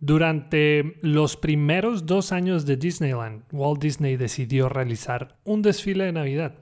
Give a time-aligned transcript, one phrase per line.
[0.00, 6.54] Durante los primeros dos años de Disneyland, Walt Disney decidió realizar un desfile de Navidad,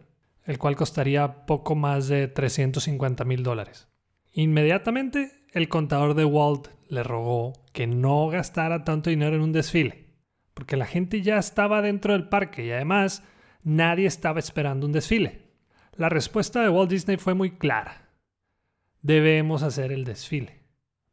[0.45, 3.89] el cual costaría poco más de 350 mil dólares.
[4.33, 10.07] Inmediatamente, el contador de Walt le rogó que no gastara tanto dinero en un desfile,
[10.55, 13.23] porque la gente ya estaba dentro del parque y además
[13.63, 15.43] nadie estaba esperando un desfile.
[15.95, 18.09] La respuesta de Walt Disney fue muy clara.
[19.03, 20.63] Debemos hacer el desfile,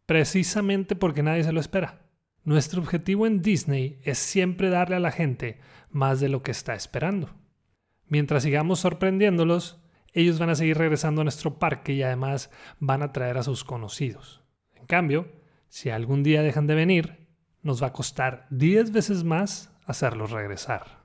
[0.05, 2.02] precisamente porque nadie se lo espera.
[2.45, 5.59] Nuestro objetivo en Disney es siempre darle a la gente
[5.91, 7.29] más de lo que está esperando.
[8.07, 9.79] Mientras sigamos sorprendiéndolos,
[10.11, 13.63] ellos van a seguir regresando a nuestro parque y además van a traer a sus
[13.63, 14.43] conocidos.
[14.75, 15.31] En cambio,
[15.69, 17.27] si algún día dejan de venir,
[17.61, 21.01] nos va a costar 10 veces más hacerlos regresar.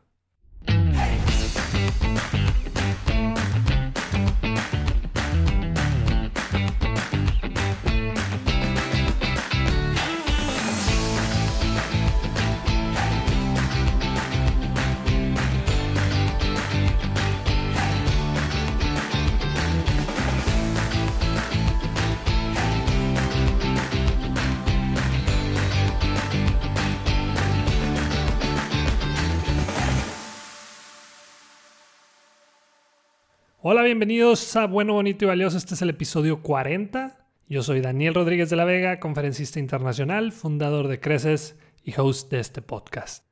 [33.71, 35.59] Hola, bienvenidos a Bueno, Bonito y Valioso.
[35.59, 37.19] Este es el episodio 40.
[37.51, 42.41] Yo soy Daniel Rodríguez de la Vega, conferencista internacional, fundador de Creces y host de
[42.41, 43.27] este podcast.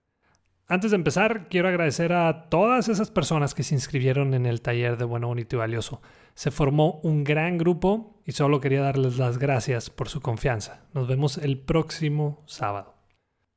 [0.66, 4.98] Antes de empezar, quiero agradecer a todas esas personas que se inscribieron en el taller
[4.98, 6.02] de Bueno, Bonito y Valioso.
[6.34, 10.84] Se formó un gran grupo y solo quería darles las gracias por su confianza.
[10.92, 12.94] Nos vemos el próximo sábado.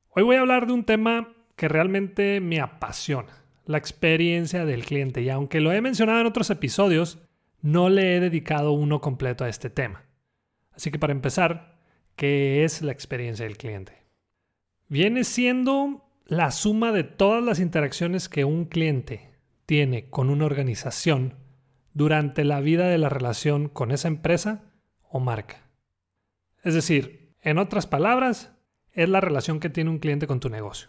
[0.08, 3.39] Hoy voy a hablar de un tema que realmente me apasiona
[3.70, 7.18] la experiencia del cliente y aunque lo he mencionado en otros episodios,
[7.62, 10.04] no le he dedicado uno completo a este tema.
[10.72, 11.78] Así que para empezar,
[12.16, 14.06] ¿qué es la experiencia del cliente?
[14.88, 19.30] Viene siendo la suma de todas las interacciones que un cliente
[19.66, 21.36] tiene con una organización
[21.94, 24.64] durante la vida de la relación con esa empresa
[25.08, 25.70] o marca.
[26.64, 28.52] Es decir, en otras palabras,
[28.92, 30.88] es la relación que tiene un cliente con tu negocio.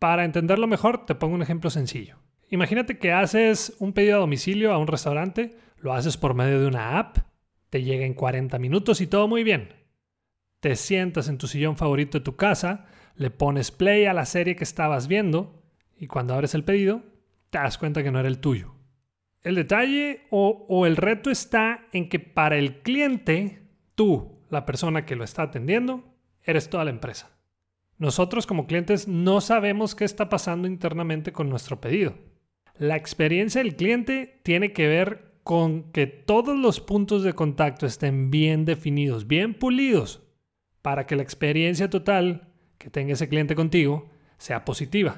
[0.00, 2.16] Para entenderlo mejor, te pongo un ejemplo sencillo.
[2.48, 6.66] Imagínate que haces un pedido a domicilio a un restaurante, lo haces por medio de
[6.66, 7.18] una app,
[7.68, 9.74] te llega en 40 minutos y todo muy bien.
[10.60, 14.56] Te sientas en tu sillón favorito de tu casa, le pones play a la serie
[14.56, 15.62] que estabas viendo
[15.98, 17.02] y cuando abres el pedido,
[17.50, 18.74] te das cuenta que no era el tuyo.
[19.42, 25.04] El detalle o, o el reto está en que para el cliente, tú, la persona
[25.04, 26.04] que lo está atendiendo,
[26.42, 27.39] eres toda la empresa.
[28.00, 32.14] Nosotros como clientes no sabemos qué está pasando internamente con nuestro pedido.
[32.78, 38.30] La experiencia del cliente tiene que ver con que todos los puntos de contacto estén
[38.30, 40.22] bien definidos, bien pulidos,
[40.80, 45.16] para que la experiencia total que tenga ese cliente contigo sea positiva.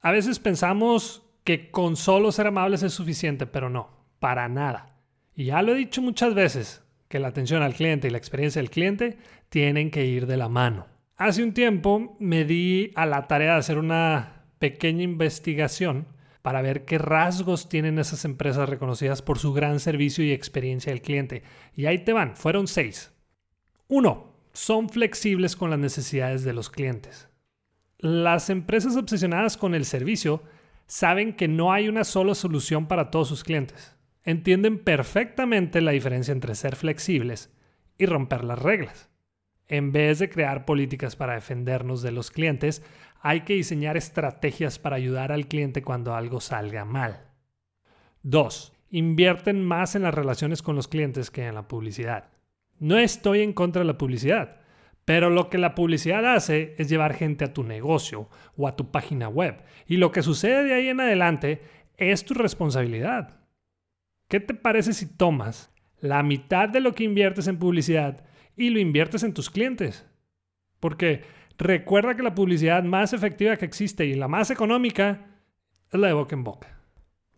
[0.00, 3.88] A veces pensamos que con solo ser amables es suficiente, pero no,
[4.18, 4.96] para nada.
[5.32, 8.60] Y ya lo he dicho muchas veces, que la atención al cliente y la experiencia
[8.60, 9.16] del cliente
[9.48, 10.89] tienen que ir de la mano.
[11.20, 16.06] Hace un tiempo me di a la tarea de hacer una pequeña investigación
[16.40, 21.02] para ver qué rasgos tienen esas empresas reconocidas por su gran servicio y experiencia del
[21.02, 21.42] cliente.
[21.76, 23.12] Y ahí te van, fueron seis.
[23.86, 27.28] Uno, son flexibles con las necesidades de los clientes.
[27.98, 30.42] Las empresas obsesionadas con el servicio
[30.86, 33.94] saben que no hay una sola solución para todos sus clientes.
[34.24, 37.52] Entienden perfectamente la diferencia entre ser flexibles
[37.98, 39.09] y romper las reglas.
[39.70, 42.82] En vez de crear políticas para defendernos de los clientes,
[43.20, 47.20] hay que diseñar estrategias para ayudar al cliente cuando algo salga mal.
[48.24, 48.72] 2.
[48.90, 52.30] Invierten más en las relaciones con los clientes que en la publicidad.
[52.80, 54.56] No estoy en contra de la publicidad,
[55.04, 58.90] pero lo que la publicidad hace es llevar gente a tu negocio o a tu
[58.90, 59.62] página web.
[59.86, 61.62] Y lo que sucede de ahí en adelante
[61.96, 63.36] es tu responsabilidad.
[64.26, 65.70] ¿Qué te parece si tomas
[66.00, 68.24] la mitad de lo que inviertes en publicidad
[68.60, 70.04] y lo inviertes en tus clientes.
[70.80, 71.24] Porque
[71.56, 75.28] recuerda que la publicidad más efectiva que existe y la más económica
[75.90, 76.78] es la de boca en boca.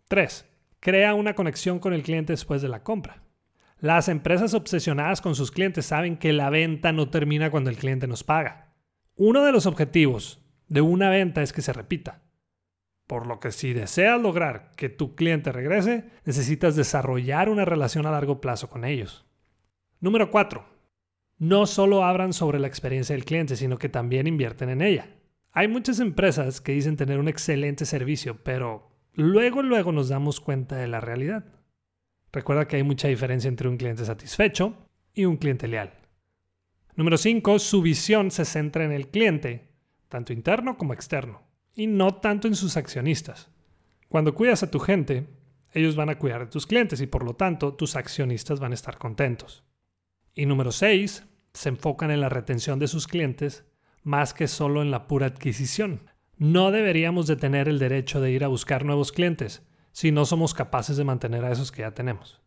[0.08, 0.44] 3.
[0.80, 3.22] Crea una conexión con el cliente después de la compra.
[3.78, 8.08] Las empresas obsesionadas con sus clientes saben que la venta no termina cuando el cliente
[8.08, 8.74] nos paga.
[9.14, 12.22] Uno de los objetivos de una venta es que se repita.
[13.06, 18.10] Por lo que si deseas lograr que tu cliente regrese, necesitas desarrollar una relación a
[18.10, 19.24] largo plazo con ellos.
[20.00, 20.71] Número 4
[21.42, 25.08] no solo hablan sobre la experiencia del cliente, sino que también invierten en ella.
[25.50, 30.76] Hay muchas empresas que dicen tener un excelente servicio, pero luego luego nos damos cuenta
[30.76, 31.44] de la realidad.
[32.30, 35.92] Recuerda que hay mucha diferencia entre un cliente satisfecho y un cliente leal.
[36.94, 37.58] Número 5.
[37.58, 39.66] Su visión se centra en el cliente,
[40.08, 41.42] tanto interno como externo,
[41.74, 43.50] y no tanto en sus accionistas.
[44.08, 45.26] Cuando cuidas a tu gente,
[45.72, 48.76] ellos van a cuidar de tus clientes y por lo tanto tus accionistas van a
[48.76, 49.64] estar contentos.
[50.36, 51.30] Y número 6.
[51.54, 53.64] Se enfocan en la retención de sus clientes
[54.02, 56.10] más que solo en la pura adquisición.
[56.36, 59.62] No deberíamos de tener el derecho de ir a buscar nuevos clientes
[59.92, 62.40] si no somos capaces de mantener a esos que ya tenemos.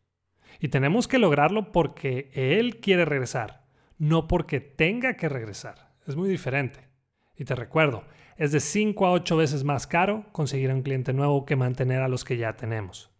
[0.59, 3.65] Y tenemos que lograrlo porque él quiere regresar,
[3.97, 5.93] no porque tenga que regresar.
[6.07, 6.87] Es muy diferente.
[7.37, 8.03] Y te recuerdo,
[8.37, 12.01] es de 5 a 8 veces más caro conseguir a un cliente nuevo que mantener
[12.01, 13.11] a los que ya tenemos.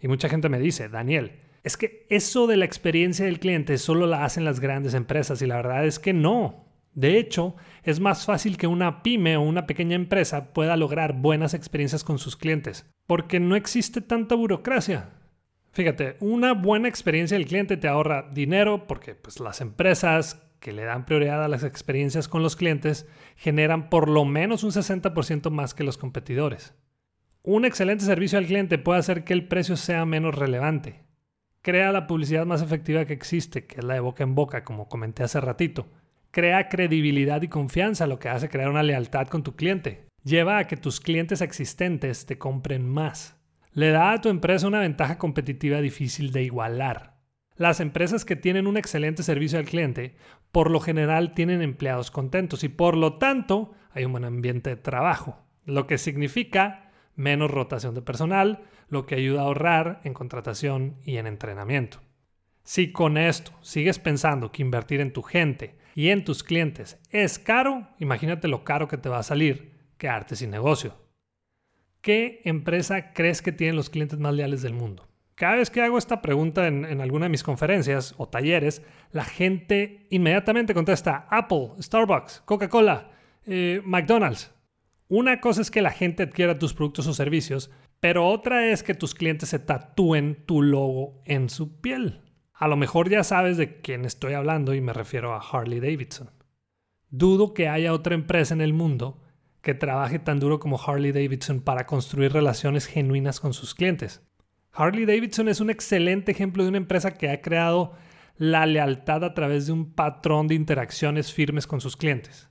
[0.00, 4.06] Y mucha gente me dice, Daniel, es que eso de la experiencia del cliente solo
[4.06, 6.66] la hacen las grandes empresas y la verdad es que no.
[6.94, 11.54] De hecho, es más fácil que una pyme o una pequeña empresa pueda lograr buenas
[11.54, 15.10] experiencias con sus clientes, porque no existe tanta burocracia.
[15.70, 20.84] Fíjate, una buena experiencia del cliente te ahorra dinero porque pues, las empresas que le
[20.84, 23.06] dan prioridad a las experiencias con los clientes
[23.36, 26.74] generan por lo menos un 60% más que los competidores.
[27.42, 31.00] Un excelente servicio al cliente puede hacer que el precio sea menos relevante.
[31.62, 34.88] Crea la publicidad más efectiva que existe, que es la de boca en boca, como
[34.88, 35.86] comenté hace ratito
[36.32, 40.06] crea credibilidad y confianza, lo que hace crear una lealtad con tu cliente.
[40.24, 43.36] Lleva a que tus clientes existentes te compren más.
[43.72, 47.18] Le da a tu empresa una ventaja competitiva difícil de igualar.
[47.54, 50.16] Las empresas que tienen un excelente servicio al cliente,
[50.52, 54.76] por lo general tienen empleados contentos y por lo tanto hay un buen ambiente de
[54.76, 60.96] trabajo, lo que significa menos rotación de personal, lo que ayuda a ahorrar en contratación
[61.02, 61.98] y en entrenamiento.
[62.62, 67.38] Si con esto sigues pensando que invertir en tu gente y en tus clientes es
[67.38, 70.96] caro, imagínate lo caro que te va a salir quedarte sin negocio.
[72.00, 75.08] ¿Qué empresa crees que tienen los clientes más leales del mundo?
[75.36, 80.06] Cada vez que hago esta pregunta en, alguna de mis conferencias o talleres, la gente
[80.10, 83.10] inmediatamente contesta Apple, Starbucks, Coca-Cola,
[83.46, 84.52] eh, McDonald's.
[85.08, 87.70] Una cosa es que la gente adquiera tus productos o servicios,
[88.02, 92.20] pero otra es que tus clientes se tatúen tu logo en su piel.
[92.52, 96.28] A lo mejor ya sabes de quién estoy hablando y me refiero a Harley Davidson.
[97.10, 99.22] Dudo que haya otra empresa en el mundo
[99.60, 104.20] que trabaje tan duro como Harley Davidson para construir relaciones genuinas con sus clientes.
[104.72, 107.92] Harley Davidson es un excelente ejemplo de una empresa que ha creado
[108.36, 112.50] la lealtad a través de un patrón de interacciones firmes con sus clientes.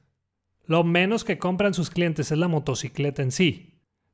[0.64, 3.71] Lo menos que compran sus clientes es la motocicleta en sí.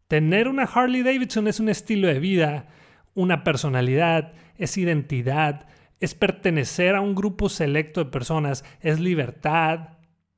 [0.08, 2.68] Tener una Harley Davidson es un estilo de vida,
[3.14, 5.68] una personalidad, es identidad,
[6.00, 9.98] es pertenecer a un grupo selecto de personas, es libertad,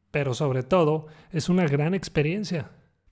[0.09, 2.71] pero sobre todo es una gran experiencia.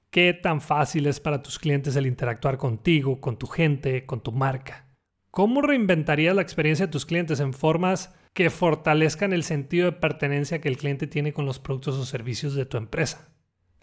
[0.10, 4.32] ¿Qué tan fácil es para tus clientes el interactuar contigo, con tu gente, con tu
[4.32, 4.88] marca?
[5.30, 10.60] ¿Cómo reinventarías la experiencia de tus clientes en formas que fortalezcan el sentido de pertenencia
[10.60, 13.30] que el cliente tiene con los productos o servicios de tu empresa?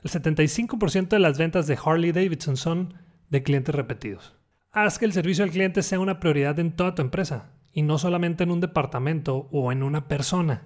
[0.05, 2.93] El 75% de las ventas de Harley Davidson son
[3.31, 4.35] de clientes repetidos.
[4.71, 7.97] Haz que el servicio al cliente sea una prioridad en toda tu empresa y no
[7.97, 10.65] solamente en un departamento o en una persona.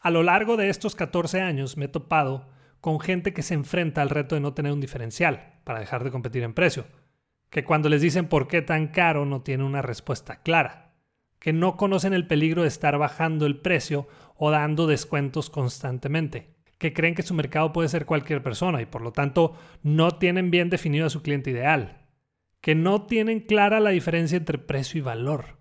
[0.00, 2.48] A lo largo de estos 14 años me he topado
[2.80, 6.10] con gente que se enfrenta al reto de no tener un diferencial para dejar de
[6.10, 6.86] competir en precio,
[7.50, 10.85] que cuando les dicen por qué tan caro no tienen una respuesta clara,
[11.46, 16.92] que no conocen el peligro de estar bajando el precio o dando descuentos constantemente que
[16.92, 19.54] creen que su mercado puede ser cualquier persona y por lo tanto
[19.84, 22.04] no tienen bien definido a su cliente ideal,
[22.60, 25.58] que no tienen clara la diferencia entre precio y valor,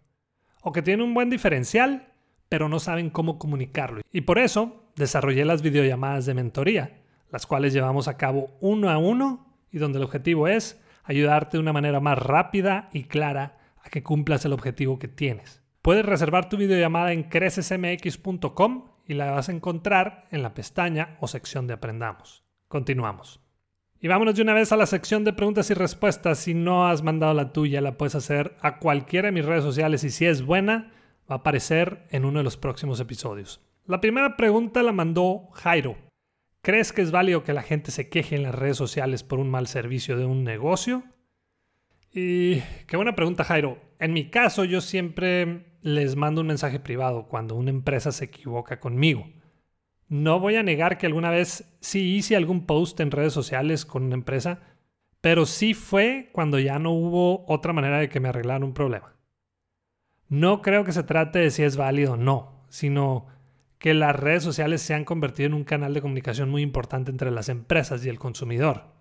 [0.63, 2.13] o que tienen un buen diferencial,
[2.49, 4.01] pero no saben cómo comunicarlo.
[4.11, 8.97] Y por eso desarrollé las videollamadas de mentoría, las cuales llevamos a cabo uno a
[8.97, 13.89] uno y donde el objetivo es ayudarte de una manera más rápida y clara a
[13.91, 15.63] que cumplas el objetivo que tienes.
[15.85, 21.27] Puedes reservar tu videollamada en crecesmx.com y la vas a encontrar en la pestaña o
[21.27, 22.43] sección de Aprendamos.
[22.67, 23.39] Continuamos.
[24.01, 26.39] Y vámonos de una vez a la sección de preguntas y respuestas.
[26.39, 30.03] Si no has mandado la tuya, la puedes hacer a cualquiera de mis redes sociales
[30.03, 30.91] y si es buena,
[31.29, 33.61] va a aparecer en uno de los próximos episodios.
[33.85, 35.97] La primera pregunta la mandó Jairo.
[36.63, 39.51] ¿Crees que es válido que la gente se queje en las redes sociales por un
[39.51, 41.03] mal servicio de un negocio?
[42.15, 43.77] Y qué buena pregunta, Jairo.
[43.99, 48.79] En mi caso, yo siempre les mando un mensaje privado cuando una empresa se equivoca
[48.79, 49.27] conmigo.
[50.07, 54.03] No voy a negar que alguna vez sí hice algún post en redes sociales con
[54.03, 54.61] una empresa,
[55.19, 59.15] pero sí fue cuando ya no hubo otra manera de que me arreglaran un problema.
[60.29, 63.27] No creo que se trate de si es válido o no, sino
[63.77, 67.29] que las redes sociales se han convertido en un canal de comunicación muy importante entre
[67.29, 68.94] las empresas y el consumidor.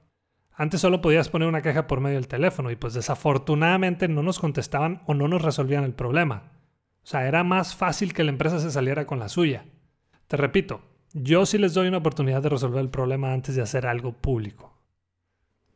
[0.56, 4.38] Antes solo podías poner una queja por medio del teléfono y pues desafortunadamente no nos
[4.38, 6.52] contestaban o no nos resolvían el problema.
[7.02, 9.66] O sea, era más fácil que la empresa se saliera con la suya.
[10.28, 10.80] Te repito,
[11.12, 14.78] yo sí les doy una oportunidad de resolver el problema antes de hacer algo público.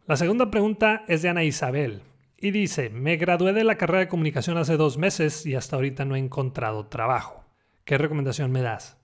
[0.07, 2.03] La segunda pregunta es de Ana Isabel
[2.37, 6.05] y dice, me gradué de la carrera de comunicación hace dos meses y hasta ahorita
[6.05, 7.45] no he encontrado trabajo.
[7.85, 8.98] ¿Qué recomendación me das?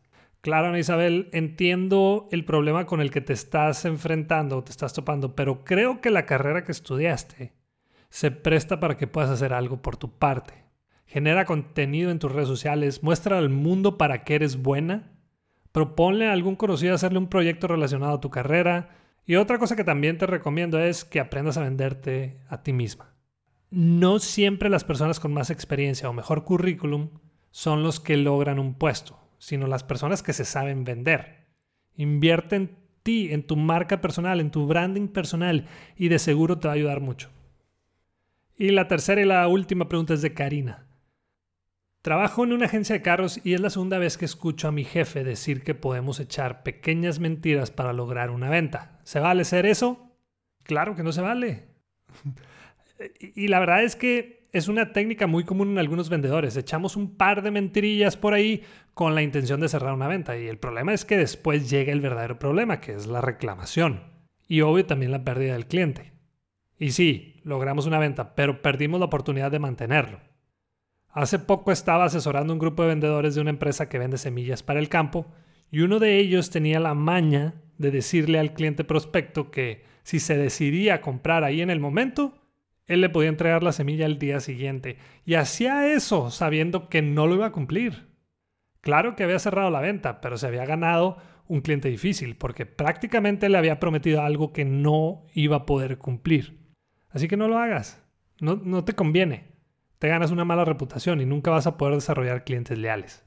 [0.44, 5.34] Claro, Isabel, entiendo el problema con el que te estás enfrentando o te estás topando,
[5.34, 7.54] pero creo que la carrera que estudiaste
[8.10, 10.66] se presta para que puedas hacer algo por tu parte.
[11.06, 15.14] Genera contenido en tus redes sociales, muestra al mundo para qué eres buena,
[15.72, 18.90] proponle a algún conocido hacerle un proyecto relacionado a tu carrera.
[19.24, 23.14] Y otra cosa que también te recomiendo es que aprendas a venderte a ti misma.
[23.70, 27.12] No siempre las personas con más experiencia o mejor currículum
[27.50, 31.44] son los que logran un puesto sino las personas que se saben vender.
[31.96, 36.66] Invierte en ti, en tu marca personal, en tu branding personal y de seguro te
[36.66, 37.28] va a ayudar mucho.
[38.56, 40.86] Y la tercera y la última pregunta es de Karina.
[42.00, 44.84] Trabajo en una agencia de carros y es la segunda vez que escucho a mi
[44.84, 48.98] jefe decir que podemos echar pequeñas mentiras para lograr una venta.
[49.04, 50.16] ¿Se vale ser eso?
[50.62, 51.68] Claro que no se vale.
[53.20, 56.56] y la verdad es que es una técnica muy común en algunos vendedores.
[56.56, 58.62] Echamos un par de mentirillas por ahí
[58.94, 60.38] con la intención de cerrar una venta.
[60.38, 64.04] Y el problema es que después llega el verdadero problema, que es la reclamación.
[64.46, 66.12] Y obvio también la pérdida del cliente.
[66.78, 70.20] Y sí, logramos una venta, pero perdimos la oportunidad de mantenerlo.
[71.08, 74.78] Hace poco estaba asesorando un grupo de vendedores de una empresa que vende semillas para
[74.78, 75.26] el campo
[75.72, 80.36] y uno de ellos tenía la maña de decirle al cliente prospecto que si se
[80.36, 82.43] decidía comprar ahí en el momento,
[82.86, 87.26] él le podía entregar la semilla el día siguiente y hacía eso sabiendo que no
[87.26, 88.08] lo iba a cumplir.
[88.80, 93.48] Claro que había cerrado la venta, pero se había ganado un cliente difícil porque prácticamente
[93.48, 96.58] le había prometido algo que no iba a poder cumplir.
[97.08, 98.02] Así que no lo hagas.
[98.40, 99.54] No, no te conviene.
[99.98, 103.23] Te ganas una mala reputación y nunca vas a poder desarrollar clientes leales.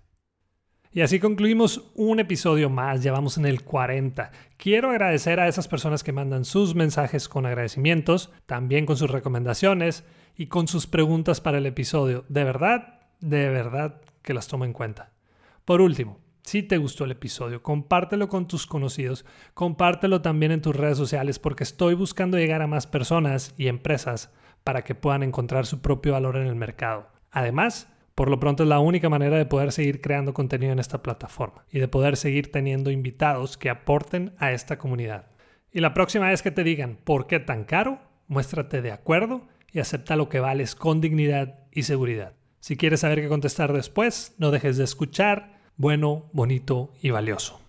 [0.91, 4.31] Y así concluimos un episodio más, ya vamos en el 40.
[4.57, 10.05] Quiero agradecer a esas personas que mandan sus mensajes con agradecimientos, también con sus recomendaciones
[10.35, 12.25] y con sus preguntas para el episodio.
[12.29, 15.11] De verdad, de verdad que las tomo en cuenta.
[15.65, 20.73] Por último, si te gustó el episodio, compártelo con tus conocidos, compártelo también en tus
[20.73, 24.31] redes sociales porque estoy buscando llegar a más personas y empresas
[24.63, 27.09] para que puedan encontrar su propio valor en el mercado.
[27.31, 31.03] Además, por lo pronto es la única manera de poder seguir creando contenido en esta
[31.03, 35.27] plataforma y de poder seguir teniendo invitados que aporten a esta comunidad.
[35.71, 39.77] Y la próxima vez que te digan por qué tan caro, muéstrate de acuerdo y
[39.77, 42.33] acepta lo que vales con dignidad y seguridad.
[42.59, 47.61] Si quieres saber qué contestar después, no dejes de escuchar bueno, bonito y valioso.